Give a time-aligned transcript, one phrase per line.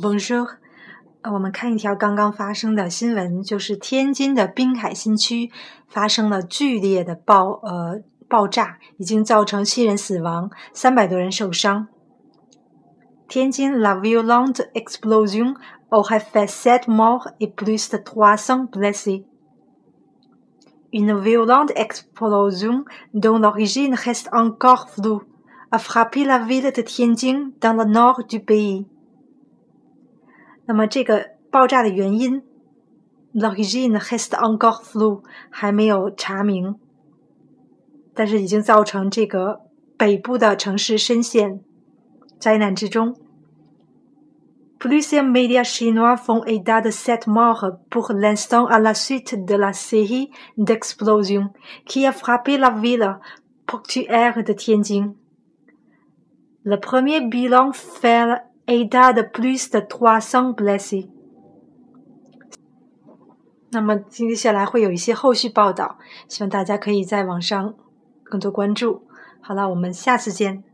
[0.00, 0.46] Bonjour，
[1.24, 5.50] 我们看一条刚刚发生的新闻，就是天津的滨海新区
[5.88, 11.88] 发生了剧烈的爆呃爆炸，已经造成七人死亡，三百多人受伤。
[13.26, 15.56] 天津 La violente explosion
[15.90, 19.24] aurait fait sept morts et plus de trois cents blessés.
[20.92, 25.22] Une violente explosion dont l'origine reste encore floue
[25.72, 28.86] a frappé la ville de Tianjin dans le nord du pays.
[30.68, 32.42] 那么这个爆炸的原因
[33.32, 36.74] ，l'origine reste encore floue，还没有查明，
[38.14, 39.62] 但是已经造成这个
[39.96, 41.60] 北部的城市深陷
[42.38, 43.16] 灾难之中。
[44.78, 50.30] Plusieurs médias chinois font état de sept morts pour l'instant à la suite de la série
[50.58, 51.50] d'explosions
[51.86, 53.18] qui a frappé la ville
[53.66, 55.14] portuaire de Tianjin.
[56.62, 61.08] Le premier bilan fait a dad plus de trois cents blessés。
[63.70, 67.74] 那么接下来会有一些后续报道，希望大家可以在网上
[68.22, 69.02] 更多关注。
[69.40, 70.64] 好了，我们下次见。